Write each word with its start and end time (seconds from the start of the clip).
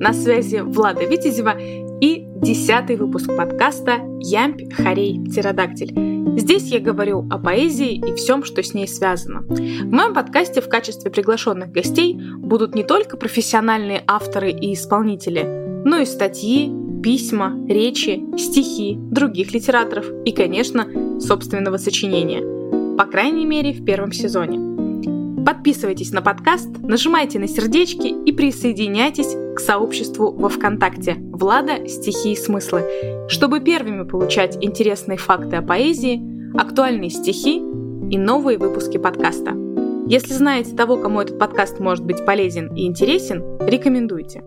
На 0.00 0.14
связи 0.14 0.62
Влада 0.62 1.04
Витязева 1.04 1.56
и 2.00 2.24
десятый 2.40 2.96
выпуск 2.96 3.36
подкаста 3.36 3.98
«Ямпь, 4.20 4.72
хорей, 4.72 5.22
птеродактиль». 5.22 5.92
Здесь 6.38 6.70
я 6.70 6.80
говорю 6.80 7.28
о 7.30 7.38
поэзии 7.38 7.96
и 7.96 8.14
всем, 8.14 8.42
что 8.42 8.62
с 8.62 8.72
ней 8.72 8.88
связано. 8.88 9.40
В 9.42 9.92
моем 9.92 10.14
подкасте 10.14 10.62
в 10.62 10.70
качестве 10.70 11.10
приглашенных 11.10 11.70
гостей 11.70 12.18
будут 12.38 12.74
не 12.74 12.82
только 12.82 13.18
профессиональные 13.18 14.02
авторы 14.06 14.50
и 14.50 14.72
исполнители, 14.72 15.44
но 15.84 15.98
и 15.98 16.06
статьи, 16.06 16.72
письма, 17.02 17.54
речи, 17.68 18.22
стихи 18.38 18.96
других 18.98 19.52
литераторов 19.52 20.06
и, 20.24 20.32
конечно, 20.32 21.20
собственного 21.20 21.76
сочинения. 21.76 22.96
По 22.96 23.04
крайней 23.04 23.44
мере, 23.44 23.74
в 23.74 23.84
первом 23.84 24.12
сезоне. 24.12 24.69
Подписывайтесь 25.44 26.12
на 26.12 26.20
подкаст, 26.20 26.68
нажимайте 26.82 27.38
на 27.38 27.48
сердечки 27.48 28.08
и 28.08 28.32
присоединяйтесь 28.32 29.34
к 29.56 29.60
сообществу 29.60 30.32
во 30.32 30.48
ВКонтакте 30.48 31.16
«Влада. 31.18 31.88
Стихи 31.88 32.32
и 32.32 32.36
смыслы», 32.36 32.84
чтобы 33.28 33.60
первыми 33.60 34.06
получать 34.06 34.58
интересные 34.60 35.16
факты 35.16 35.56
о 35.56 35.62
поэзии, 35.62 36.20
актуальные 36.58 37.10
стихи 37.10 37.56
и 37.56 38.18
новые 38.18 38.58
выпуски 38.58 38.98
подкаста. 38.98 39.52
Если 40.06 40.34
знаете 40.34 40.76
того, 40.76 40.96
кому 40.96 41.20
этот 41.20 41.38
подкаст 41.38 41.80
может 41.80 42.04
быть 42.04 42.24
полезен 42.26 42.74
и 42.74 42.86
интересен, 42.86 43.42
рекомендуйте. 43.60 44.42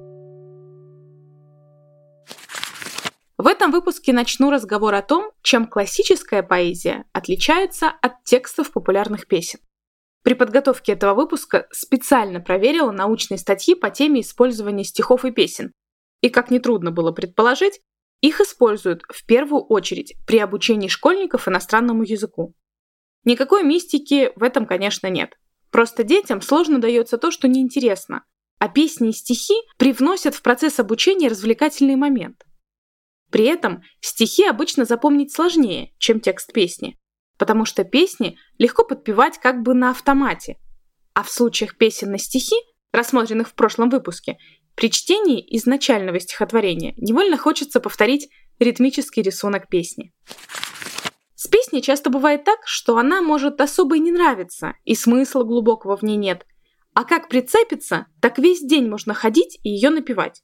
В 3.38 3.48
этом 3.48 3.72
выпуске 3.72 4.14
начну 4.14 4.52
разговор 4.52 4.94
о 4.94 5.02
том, 5.02 5.32
чем 5.42 5.66
классическая 5.66 6.44
поэзия 6.44 7.06
отличается 7.14 7.88
от 8.02 8.24
текстов 8.24 8.72
популярных 8.72 9.28
песен. 9.28 9.60
При 10.24 10.36
подготовке 10.36 10.94
этого 10.94 11.14
выпуска 11.14 11.68
специально 11.72 12.40
проверила 12.40 12.92
научные 12.92 13.38
статьи 13.38 13.76
по 13.76 13.90
теме 13.90 14.22
использования 14.22 14.86
стихов 14.86 15.26
и 15.26 15.32
песен. 15.32 15.74
И, 16.22 16.30
как 16.30 16.50
нетрудно 16.50 16.92
было 16.92 17.12
предположить, 17.12 17.82
их 18.22 18.40
используют 18.40 19.04
в 19.10 19.26
первую 19.26 19.64
очередь 19.64 20.16
при 20.26 20.40
обучении 20.40 20.88
школьников 20.88 21.50
иностранному 21.50 22.04
языку. 22.04 22.56
Никакой 23.26 23.64
мистики 23.64 24.32
в 24.38 24.44
этом, 24.44 24.66
конечно, 24.66 25.08
нет. 25.08 25.38
Просто 25.72 26.04
детям 26.04 26.42
сложно 26.42 26.80
дается 26.80 27.18
то, 27.18 27.30
что 27.30 27.50
неинтересно, 27.50 28.24
а 28.60 28.70
песни 28.70 29.10
и 29.10 29.14
стихи 29.14 29.56
привносят 29.78 30.36
в 30.36 30.42
процесс 30.42 30.80
обучения 30.80 31.28
развлекательный 31.28 31.98
момент. 31.98 32.46
При 33.30 33.44
этом 33.46 33.82
стихи 34.00 34.46
обычно 34.46 34.86
запомнить 34.86 35.34
сложнее, 35.34 35.94
чем 35.98 36.22
текст 36.22 36.54
песни 36.54 36.98
потому 37.38 37.66
что 37.66 37.84
песни 37.84 38.38
легко 38.58 38.84
подпевать 38.84 39.38
как 39.40 39.62
бы 39.62 39.74
на 39.74 39.92
автомате. 39.92 40.58
А 41.14 41.24
в 41.24 41.30
случаях 41.30 41.78
песен 41.78 42.12
на 42.12 42.18
стихи, 42.18 42.56
рассмотренных 42.92 43.50
в 43.50 43.54
прошлом 43.54 43.90
выпуске, 43.90 44.38
при 44.76 44.90
чтении 44.90 45.46
изначального 45.58 46.20
стихотворения 46.20 46.94
невольно 46.98 47.38
хочется 47.38 47.80
повторить 47.80 48.30
ритмический 48.60 49.22
рисунок 49.22 49.68
песни. 49.68 50.14
С 51.36 51.48
песней 51.48 51.82
часто 51.82 52.10
бывает 52.10 52.44
так, 52.44 52.60
что 52.66 52.98
она 52.98 53.22
может 53.22 53.60
особо 53.62 53.98
и 53.98 54.00
не 54.00 54.12
нравиться, 54.12 54.76
и 54.86 54.96
смысла 54.96 55.44
глубокого 55.44 55.98
в 55.98 56.02
ней 56.02 56.16
нет. 56.16 56.46
А 56.94 57.04
как 57.04 57.28
прицепиться, 57.28 58.08
так 58.22 58.38
весь 58.38 58.62
день 58.62 58.88
можно 58.88 59.14
ходить 59.14 59.60
и 59.64 59.70
ее 59.70 59.90
напевать. 59.90 60.42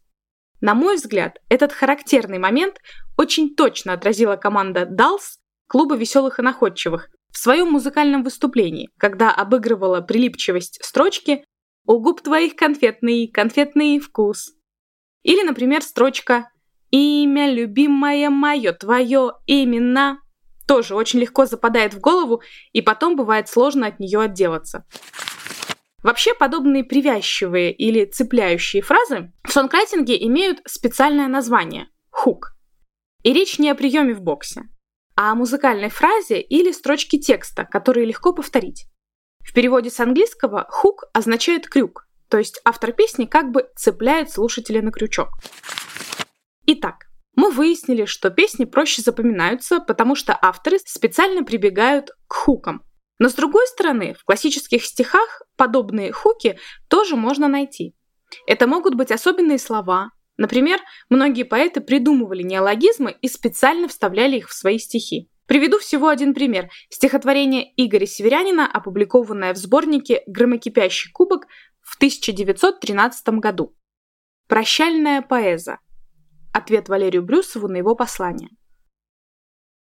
На 0.62 0.74
мой 0.74 0.98
взгляд, 0.98 1.38
этот 1.48 1.72
характерный 1.72 2.38
момент 2.38 2.82
очень 3.18 3.56
точно 3.56 3.94
отразила 3.94 4.36
команда 4.36 4.86
Далс 4.86 5.39
клуба 5.70 5.96
веселых 5.96 6.40
и 6.40 6.42
находчивых 6.42 7.10
в 7.32 7.38
своем 7.38 7.72
музыкальном 7.72 8.24
выступлении, 8.24 8.90
когда 8.98 9.32
обыгрывала 9.32 10.02
прилипчивость 10.02 10.80
строчки 10.84 11.46
«У 11.86 12.00
губ 12.00 12.22
твоих 12.22 12.56
конфетный, 12.56 13.28
конфетный 13.28 14.00
вкус». 14.00 14.52
Или, 15.24 15.44
например, 15.44 15.84
строчка 15.84 16.50
«Имя 16.90 17.52
любимое 17.52 18.32
мое, 18.32 18.74
твое 18.74 19.34
именно» 19.46 20.20
тоже 20.68 20.96
очень 20.96 21.20
легко 21.20 21.46
западает 21.46 21.94
в 21.94 22.00
голову, 22.00 22.42
и 22.74 22.82
потом 22.82 23.16
бывает 23.16 23.48
сложно 23.48 23.88
от 23.88 24.00
нее 24.00 24.22
отделаться. 24.22 24.86
Вообще, 26.04 26.34
подобные 26.34 26.84
привязчивые 26.84 27.74
или 27.74 28.06
цепляющие 28.06 28.82
фразы 28.82 29.32
в 29.44 29.52
сонкрайтинге 29.52 30.24
имеют 30.28 30.62
специальное 30.66 31.28
название– 31.28 31.90
хук. 32.10 32.56
И 33.24 33.34
речь 33.34 33.60
не 33.60 33.70
о 33.70 33.76
приеме 33.76 34.14
в 34.14 34.22
боксе 34.22 34.64
а 35.20 35.34
о 35.34 35.36
музыкальной 35.36 35.90
фразе 35.90 36.40
или 36.40 36.72
строчке 36.72 37.20
текста, 37.20 37.66
которые 37.66 38.06
легко 38.06 38.32
повторить. 38.32 38.86
В 39.44 39.54
переводе 39.54 39.90
с 39.90 40.00
английского 40.00 40.66
«хук» 40.70 41.04
означает 41.12 41.68
«крюк», 41.68 42.08
то 42.30 42.38
есть 42.38 42.62
автор 42.64 42.94
песни 42.94 43.26
как 43.26 43.52
бы 43.52 43.68
цепляет 43.76 44.32
слушателя 44.32 44.82
на 44.82 44.94
крючок. 44.94 45.32
Итак, 46.68 47.08
мы 47.36 47.52
выяснили, 47.52 48.06
что 48.06 48.30
песни 48.30 48.64
проще 48.64 49.02
запоминаются, 49.02 49.82
потому 49.82 50.16
что 50.16 50.40
авторы 50.42 50.80
специально 50.86 51.44
прибегают 51.44 52.12
к 52.28 52.34
хукам. 52.34 52.82
Но 53.20 53.28
с 53.28 53.34
другой 53.34 53.68
стороны, 53.68 54.14
в 54.14 54.24
классических 54.24 54.86
стихах 54.86 55.42
подобные 55.58 56.14
хуки 56.14 56.58
тоже 56.88 57.18
можно 57.18 57.50
найти. 57.50 57.94
Это 58.48 58.68
могут 58.68 58.96
быть 58.96 59.12
особенные 59.12 59.60
слова, 59.60 60.12
Например, 60.40 60.80
многие 61.10 61.44
поэты 61.44 61.82
придумывали 61.82 62.44
неологизмы 62.44 63.12
и 63.12 63.28
специально 63.28 63.90
вставляли 63.90 64.38
их 64.38 64.48
в 64.48 64.54
свои 64.54 64.80
стихи. 64.80 65.30
Приведу 65.48 65.80
всего 65.80 66.08
один 66.08 66.34
пример. 66.34 66.70
Стихотворение 66.90 67.74
Игоря 67.76 68.06
Северянина, 68.06 68.66
опубликованное 68.66 69.54
в 69.54 69.58
сборнике 69.58 70.24
«Громокипящий 70.28 71.12
кубок» 71.12 71.48
в 71.82 71.98
1913 71.98 73.40
году. 73.40 73.76
«Прощальная 74.48 75.22
поэза». 75.22 75.80
Ответ 76.54 76.88
Валерию 76.88 77.24
Брюсову 77.24 77.68
на 77.68 77.76
его 77.76 77.94
послание. 77.98 78.52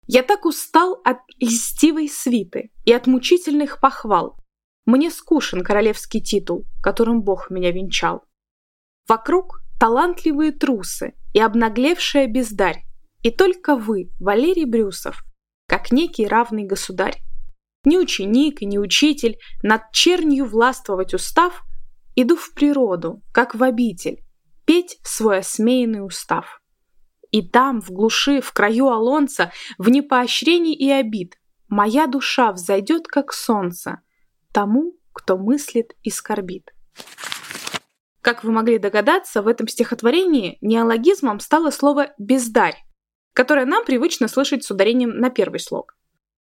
«Я 0.06 0.22
так 0.22 0.46
устал 0.46 1.02
от 1.04 1.18
льстивой 1.38 2.08
свиты 2.08 2.70
и 2.86 2.94
от 2.94 3.06
мучительных 3.06 3.78
похвал. 3.78 4.38
Мне 4.86 5.10
скушен 5.10 5.62
королевский 5.62 6.22
титул, 6.22 6.64
которым 6.82 7.20
Бог 7.20 7.50
меня 7.50 7.72
венчал. 7.72 8.24
Вокруг 9.06 9.65
талантливые 9.78 10.52
трусы 10.52 11.14
и 11.32 11.40
обнаглевшая 11.40 12.26
бездарь, 12.26 12.84
и 13.22 13.30
только 13.30 13.76
вы, 13.76 14.10
Валерий 14.20 14.64
Брюсов, 14.64 15.24
как 15.68 15.92
некий 15.92 16.26
равный 16.26 16.64
государь. 16.64 17.20
Ни 17.84 17.96
ученик 17.96 18.62
и 18.62 18.66
ни 18.66 18.78
учитель, 18.78 19.38
над 19.62 19.90
чернью 19.92 20.46
властвовать 20.46 21.14
устав, 21.14 21.64
иду 22.14 22.36
в 22.36 22.52
природу, 22.54 23.22
как 23.32 23.54
в 23.54 23.62
обитель, 23.62 24.24
петь 24.64 24.98
свой 25.02 25.38
осмеянный 25.38 26.04
устав. 26.04 26.60
И 27.30 27.46
там, 27.46 27.80
в 27.80 27.90
глуши, 27.90 28.40
в 28.40 28.52
краю 28.52 28.88
Алонца, 28.88 29.52
вне 29.78 30.02
поощрений 30.02 30.74
и 30.74 30.90
обид, 30.90 31.38
моя 31.68 32.06
душа 32.06 32.52
взойдет, 32.52 33.06
как 33.06 33.32
солнце, 33.32 34.00
тому, 34.52 34.96
кто 35.12 35.36
мыслит 35.36 35.94
и 36.02 36.10
скорбит. 36.10 36.72
Как 38.26 38.42
вы 38.42 38.50
могли 38.50 38.78
догадаться, 38.78 39.40
в 39.40 39.46
этом 39.46 39.68
стихотворении 39.68 40.58
неологизмом 40.60 41.38
стало 41.38 41.70
слово 41.70 42.12
«бездарь», 42.18 42.74
которое 43.32 43.66
нам 43.66 43.84
привычно 43.84 44.26
слышать 44.26 44.64
с 44.64 44.70
ударением 44.72 45.10
на 45.10 45.30
первый 45.30 45.60
слог. 45.60 45.96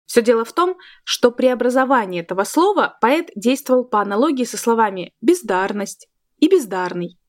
Все 0.05 0.21
дело 0.21 0.45
в 0.45 0.53
том, 0.53 0.77
что 1.03 1.29
при 1.29 1.47
образовании 1.47 2.21
этого 2.21 2.45
слова 2.45 2.97
поэт 3.01 3.31
действовал 3.35 3.83
по 3.83 3.99
аналогии 3.99 4.45
со 4.45 4.55
словами 4.55 5.11
«бездарность» 5.19 6.07
и 6.37 6.47
«бездарный». 6.47 7.19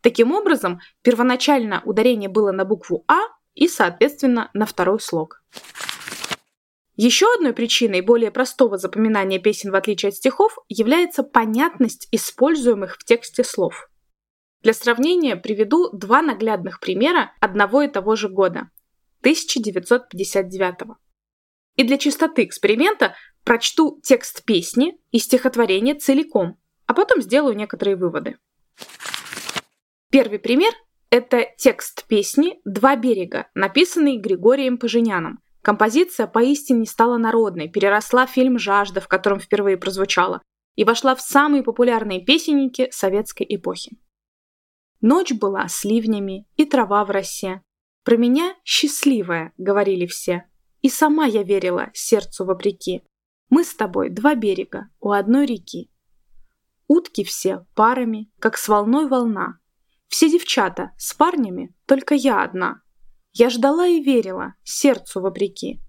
Таким 0.00 0.32
образом, 0.32 0.80
первоначально 1.02 1.82
ударение 1.84 2.30
было 2.30 2.50
на 2.50 2.64
букву 2.64 3.04
«а» 3.08 3.18
и, 3.52 3.68
соответственно, 3.68 4.48
на 4.54 4.64
второй 4.64 5.00
слог. 5.00 5.42
Еще 6.96 7.26
одной 7.34 7.52
причиной 7.52 8.00
более 8.00 8.30
простого 8.30 8.78
запоминания 8.78 9.38
песен 9.38 9.70
в 9.70 9.74
отличие 9.74 10.08
от 10.08 10.14
стихов 10.14 10.56
является 10.70 11.24
понятность 11.24 12.08
используемых 12.10 12.96
в 12.98 13.04
тексте 13.04 13.44
слов. 13.44 13.90
Для 14.62 14.72
сравнения 14.72 15.36
приведу 15.36 15.90
два 15.90 16.20
наглядных 16.20 16.80
примера 16.80 17.32
одного 17.40 17.82
и 17.82 17.88
того 17.88 18.16
же 18.16 18.28
года– 18.28 18.70
1959. 19.20 20.96
И 21.76 21.84
для 21.84 21.96
чистоты 21.96 22.44
эксперимента 22.44 23.14
прочту 23.44 24.00
текст 24.02 24.44
песни 24.44 24.98
и 25.12 25.18
стихотворения 25.18 25.94
целиком, 25.94 26.58
а 26.86 26.94
потом 26.94 27.22
сделаю 27.22 27.56
некоторые 27.56 27.96
выводы. 27.96 28.36
Первый 30.10 30.40
пример– 30.40 30.72
это 31.10 31.46
текст 31.56 32.06
песни 32.08 32.60
«Два 32.64 32.96
берега», 32.96 33.46
написанный 33.54 34.16
Григорием 34.16 34.78
Поженяном. 34.78 35.40
Композиция 35.62 36.26
поистине 36.26 36.86
стала 36.86 37.16
народной, 37.16 37.68
переросла 37.68 38.26
фильм 38.26 38.58
«Жажда», 38.58 39.00
в 39.00 39.08
котором 39.08 39.38
впервые 39.38 39.76
прозвучала, 39.76 40.42
и 40.74 40.84
вошла 40.84 41.14
в 41.14 41.20
самые 41.20 41.62
популярные 41.62 42.24
песенники 42.24 42.88
советской 42.90 43.46
эпохи. 43.48 43.98
Ночь 45.00 45.32
была 45.32 45.68
с 45.68 45.84
ливнями 45.84 46.46
и 46.56 46.64
трава 46.64 47.04
в 47.04 47.10
росе. 47.10 47.62
Про 48.02 48.16
меня 48.16 48.56
счастливая, 48.64 49.52
говорили 49.56 50.06
все. 50.06 50.48
И 50.80 50.88
сама 50.88 51.26
я 51.26 51.42
верила 51.42 51.90
сердцу 51.94 52.44
вопреки. 52.44 53.02
Мы 53.48 53.64
с 53.64 53.74
тобой 53.74 54.10
два 54.10 54.34
берега 54.34 54.88
у 55.00 55.12
одной 55.12 55.46
реки. 55.46 55.90
Утки 56.88 57.22
все 57.22 57.66
парами, 57.74 58.30
как 58.38 58.56
с 58.56 58.66
волной 58.66 59.08
волна. 59.08 59.58
Все 60.08 60.30
девчата 60.30 60.92
с 60.96 61.14
парнями, 61.14 61.74
только 61.86 62.14
я 62.14 62.42
одна. 62.42 62.82
Я 63.32 63.50
ждала 63.50 63.86
и 63.86 64.02
верила, 64.02 64.54
сердцу 64.64 65.20
вопреки. 65.20 65.80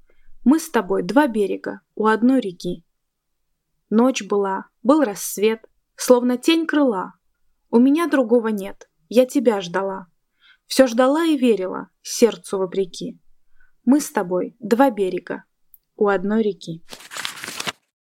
Мы 0.44 0.60
с 0.60 0.70
тобой 0.70 1.04
два 1.04 1.28
берега 1.28 1.82
у 1.96 2.06
одной 2.06 2.42
реки. 2.42 2.86
Ночь 3.90 4.22
была, 4.22 4.66
был 4.84 5.02
рассвет, 5.02 5.66
словно 5.96 6.38
тень 6.38 6.68
крыла. 6.68 7.14
У 7.72 7.80
меня 7.80 8.08
другого 8.08 8.50
нет, 8.50 8.90
я 9.10 9.26
тебя 9.26 9.60
ждала. 9.60 10.08
Все 10.68 10.88
ждала 10.88 11.26
и 11.26 11.38
верила, 11.38 11.90
сердцу 12.02 12.60
вопреки. 12.60 13.20
Мы 13.84 14.00
с 14.00 14.12
тобой 14.12 14.56
два 14.60 14.92
берега 14.92 15.44
у 15.96 16.08
одной 16.08 16.44
реки. 16.44 16.84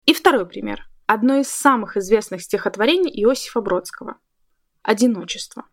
И 0.06 0.14
второй 0.14 0.46
пример. 0.46 0.88
Одно 1.06 1.38
из 1.38 1.48
самых 1.48 1.98
известных 1.98 2.42
стихотворений 2.42 3.12
Иосифа 3.24 3.62
Бродского. 3.62 4.18
Одиночество. 4.82 5.66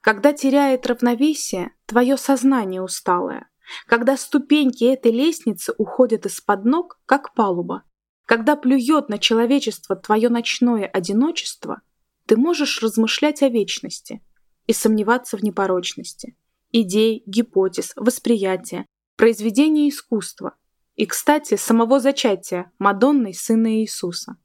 Когда 0.00 0.32
теряет 0.32 0.86
равновесие 0.86 1.72
твое 1.86 2.16
сознание 2.16 2.82
усталое, 2.82 3.48
когда 3.86 4.16
ступеньки 4.16 4.84
этой 4.84 5.12
лестницы 5.12 5.74
уходят 5.78 6.26
из-под 6.26 6.64
ног, 6.64 7.00
как 7.06 7.34
палуба, 7.34 7.84
когда 8.26 8.56
плюет 8.56 9.08
на 9.08 9.18
человечество 9.18 9.96
твое 9.96 10.28
ночное 10.28 10.86
одиночество, 10.86 11.82
ты 12.26 12.36
можешь 12.36 12.82
размышлять 12.82 13.42
о 13.42 13.48
вечности 13.48 14.22
и 14.66 14.72
сомневаться 14.72 15.36
в 15.36 15.42
непорочности, 15.42 16.36
идей, 16.72 17.22
гипотез, 17.26 17.92
восприятия, 17.96 18.86
произведения 19.16 19.88
искусства 19.88 20.56
и, 20.94 21.06
кстати, 21.06 21.56
самого 21.56 22.00
зачатия 22.00 22.72
Мадонны 22.78 23.32
Сына 23.32 23.80
Иисуса. 23.80 24.36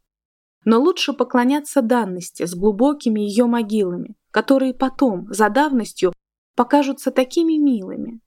Но 0.65 0.79
лучше 0.79 1.13
поклоняться 1.13 1.81
данности 1.81 2.45
с 2.45 2.53
глубокими 2.53 3.21
ее 3.21 3.45
могилами, 3.45 4.15
которые 4.31 4.73
потом, 4.73 5.31
за 5.31 5.49
давностью, 5.49 6.13
покажутся 6.55 7.11
такими 7.11 7.53
милыми. 7.53 8.19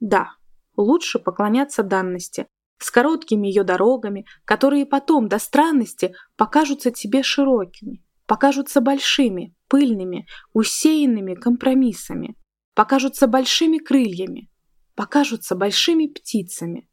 Да, 0.00 0.30
лучше 0.76 1.18
поклоняться 1.18 1.82
данности, 1.82 2.48
с 2.78 2.90
короткими 2.90 3.46
ее 3.46 3.62
дорогами, 3.62 4.26
которые 4.44 4.84
потом 4.84 5.28
до 5.28 5.38
странности 5.38 6.14
покажутся 6.36 6.90
тебе 6.90 7.22
широкими, 7.22 8.04
покажутся 8.26 8.80
большими, 8.80 9.54
пыльными, 9.68 10.26
усеянными 10.52 11.34
компромиссами, 11.34 12.36
покажутся 12.74 13.26
большими 13.26 13.78
крыльями, 13.78 14.50
покажутся 14.94 15.54
большими 15.54 16.06
птицами. 16.06 16.88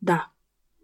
Да, 0.00 0.28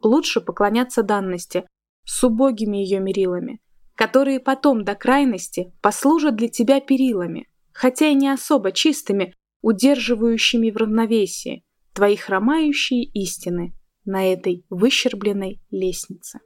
лучше 0.02 0.40
поклоняться 0.40 1.02
данности 1.02 1.64
с 2.04 2.24
убогими 2.24 2.78
ее 2.78 3.00
мерилами, 3.00 3.60
которые 3.94 4.40
потом 4.40 4.84
до 4.84 4.94
крайности 4.94 5.72
послужат 5.80 6.36
для 6.36 6.48
тебя 6.48 6.80
перилами, 6.80 7.48
хотя 7.72 8.08
и 8.08 8.14
не 8.14 8.28
особо 8.28 8.72
чистыми, 8.72 9.34
удерживающими 9.60 10.70
в 10.70 10.76
равновесии 10.76 11.64
твои 11.94 12.16
хромающие 12.16 13.04
истины 13.04 13.74
на 14.04 14.32
этой 14.32 14.64
выщербленной 14.70 15.60
лестнице. 15.70 16.40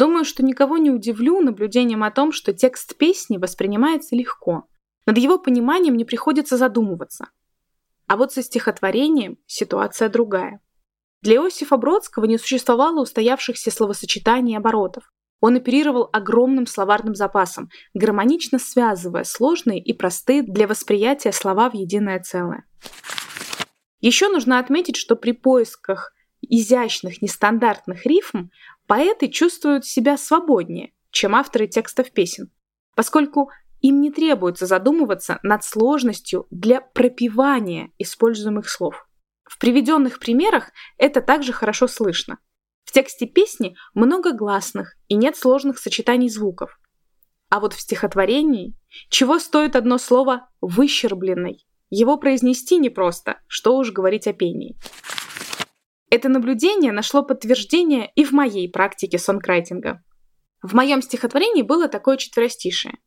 Думаю, 0.00 0.24
что 0.24 0.42
никого 0.42 0.78
не 0.78 0.90
удивлю 0.90 1.42
наблюдением 1.42 2.02
о 2.04 2.10
том, 2.10 2.32
что 2.32 2.54
текст 2.54 2.96
песни 2.96 3.36
воспринимается 3.36 4.16
легко. 4.16 4.64
Над 5.04 5.18
его 5.18 5.38
пониманием 5.38 5.94
не 5.94 6.06
приходится 6.06 6.56
задумываться. 6.56 7.28
А 8.06 8.16
вот 8.16 8.32
со 8.32 8.42
стихотворением 8.42 9.36
ситуация 9.44 10.08
другая. 10.08 10.62
Для 11.20 11.34
Иосифа 11.34 11.76
Бродского 11.76 12.24
не 12.24 12.38
существовало 12.38 13.02
устоявшихся 13.02 13.70
словосочетаний 13.70 14.54
и 14.54 14.56
оборотов. 14.56 15.04
Он 15.40 15.56
оперировал 15.56 16.08
огромным 16.14 16.64
словарным 16.64 17.14
запасом, 17.14 17.68
гармонично 17.92 18.58
связывая 18.58 19.24
сложные 19.24 19.80
и 19.80 19.92
простые 19.92 20.42
для 20.42 20.66
восприятия 20.66 21.30
слова 21.30 21.68
в 21.68 21.74
единое 21.74 22.20
целое. 22.20 22.64
Еще 24.00 24.30
нужно 24.30 24.60
отметить, 24.60 24.96
что 24.96 25.14
при 25.14 25.32
поисках 25.32 26.14
изящных, 26.40 27.20
нестандартных 27.20 28.06
рифм 28.06 28.48
поэты 28.90 29.28
чувствуют 29.28 29.86
себя 29.86 30.18
свободнее, 30.18 30.92
чем 31.12 31.36
авторы 31.36 31.68
текстов 31.68 32.10
песен, 32.10 32.50
поскольку 32.96 33.48
им 33.80 34.00
не 34.00 34.10
требуется 34.10 34.66
задумываться 34.66 35.38
над 35.44 35.62
сложностью 35.62 36.48
для 36.50 36.80
пропивания 36.80 37.92
используемых 37.98 38.68
слов. 38.68 39.06
В 39.44 39.60
приведенных 39.60 40.18
примерах 40.18 40.72
это 40.98 41.20
также 41.20 41.52
хорошо 41.52 41.86
слышно. 41.86 42.40
В 42.82 42.90
тексте 42.90 43.26
песни 43.26 43.76
много 43.94 44.32
гласных 44.32 44.96
и 45.06 45.14
нет 45.14 45.36
сложных 45.36 45.78
сочетаний 45.78 46.28
звуков. 46.28 46.76
А 47.48 47.60
вот 47.60 47.74
в 47.74 47.80
стихотворении 47.80 48.74
чего 49.08 49.38
стоит 49.38 49.76
одно 49.76 49.98
слово 49.98 50.50
«выщербленный»? 50.60 51.64
Его 51.90 52.16
произнести 52.16 52.76
непросто, 52.76 53.38
что 53.46 53.76
уж 53.76 53.92
говорить 53.92 54.26
о 54.26 54.32
пении. 54.32 54.76
Это 56.10 56.28
наблюдение 56.28 56.90
нашло 56.90 57.22
подтверждение 57.22 58.10
и 58.16 58.24
в 58.24 58.32
моей 58.32 58.68
практике 58.68 59.16
сонкрайтинга. 59.16 60.02
В 60.60 60.74
моем 60.74 61.02
стихотворении 61.02 61.62
было 61.62 61.88
такое 61.88 62.16
четверостишее. 62.16 62.98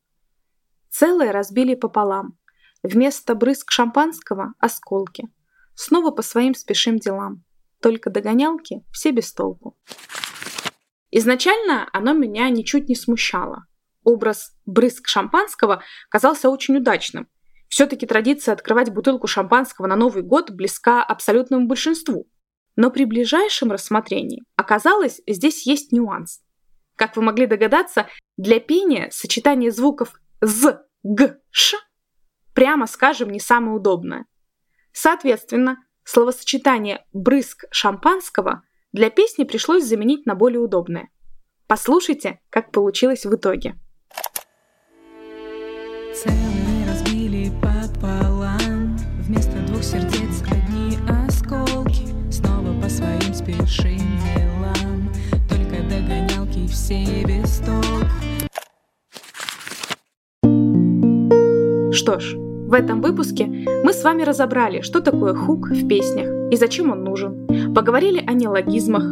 Целое 0.89 1.33
разбили 1.33 1.75
пополам. 1.75 2.37
Вместо 2.81 3.35
брызг 3.35 3.71
шампанского– 3.71 4.53
осколки. 4.59 5.25
Снова 5.75 6.11
по 6.11 6.21
своим 6.21 6.55
спешим 6.55 6.97
делам. 6.97 7.43
Только 7.81 8.09
догонялки 8.09 8.83
все 8.91 9.11
без 9.11 9.33
толку. 9.33 9.77
Изначально 11.11 11.89
оно 11.91 12.13
меня 12.13 12.49
ничуть 12.49 12.87
не 12.87 12.95
смущало. 12.95 13.65
Образ 14.03 14.55
брызг 14.65 15.07
шампанского 15.07 15.83
казался 16.09 16.49
очень 16.49 16.77
удачным, 16.77 17.27
все-таки 17.73 18.05
традиция 18.05 18.53
открывать 18.53 18.91
бутылку 18.93 19.25
шампанского 19.25 19.87
на 19.87 19.95
Новый 19.95 20.21
год 20.21 20.51
близка 20.51 21.03
абсолютному 21.03 21.65
большинству. 21.65 22.29
Но 22.75 22.89
при 22.89 23.05
ближайшем 23.05 23.71
рассмотрении 23.71 24.43
оказалось, 24.55 25.21
здесь 25.27 25.65
есть 25.65 25.91
нюанс. 25.91 26.41
Как 26.95 27.15
вы 27.15 27.21
могли 27.21 27.45
догадаться, 27.45 28.07
для 28.37 28.59
пения 28.59 29.09
сочетание 29.11 29.71
звуков 29.71 30.15
«з», 30.41 30.79
«г», 31.03 31.39
«ш» 31.51 31.77
прямо 32.53 32.87
скажем 32.87 33.29
не 33.29 33.39
самое 33.39 33.75
удобное. 33.75 34.25
Соответственно, 34.91 35.77
словосочетание 36.03 37.05
«брызг 37.13 37.65
шампанского» 37.71 38.63
для 38.91 39.09
песни 39.09 39.43
пришлось 39.43 39.85
заменить 39.85 40.25
на 40.25 40.35
более 40.35 40.59
удобное. 40.59 41.09
Послушайте, 41.67 42.39
как 42.49 42.71
получилось 42.71 43.25
в 43.25 43.35
итоге. 43.35 43.75
Целый 46.13 46.53
сердец 49.83 50.22
Что 62.03 62.19
ж, 62.19 62.35
в 62.35 62.73
этом 62.73 62.99
выпуске 63.01 63.45
мы 63.45 63.93
с 63.93 64.03
вами 64.03 64.23
разобрали, 64.23 64.81
что 64.81 64.99
такое 64.99 65.33
хук 65.33 65.69
в 65.69 65.87
песнях 65.87 66.51
и 66.51 66.57
зачем 66.57 66.91
он 66.91 67.05
нужен. 67.05 67.47
Поговорили 67.73 68.21
о 68.27 68.33
неологизмах, 68.33 69.05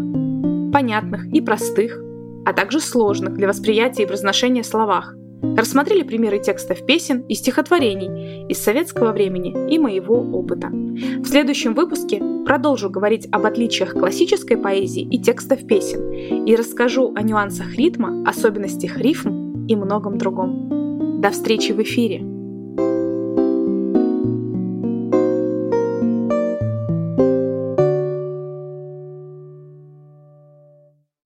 понятных 0.74 1.25
и 1.27 1.39
простых, 1.39 1.98
а 2.45 2.51
также 2.51 2.81
сложных 2.81 3.36
для 3.36 3.48
восприятия 3.48 4.03
и 4.03 4.05
произношения 4.05 4.63
словах, 4.63 5.15
Рассмотрели 5.41 6.03
примеры 6.03 6.38
текстов 6.38 6.86
песен 6.86 7.21
и 7.29 7.33
стихотворений 7.33 8.45
из 8.48 8.62
советского 8.62 9.12
времени 9.12 9.74
и 9.74 9.79
моего 9.79 10.15
опыта. 10.15 10.67
В 10.67 11.25
следующем 11.25 11.74
выпуске 11.74 12.21
продолжу 12.45 12.89
говорить 12.89 13.27
об 13.31 13.45
отличиях 13.45 13.93
классической 13.93 14.57
поэзии 14.57 15.01
и 15.01 15.17
текстов 15.17 15.65
песен 15.65 16.45
и 16.45 16.55
расскажу 16.55 17.13
о 17.15 17.24
нюансах 17.24 17.74
ритма, 17.75 18.24
особенностях 18.29 18.98
рифм 18.98 19.65
и 19.67 19.75
многом 19.75 20.17
другом. 20.17 21.21
До 21.21 21.31
встречи 21.31 21.71
в 21.71 21.81
эфире! 21.81 22.30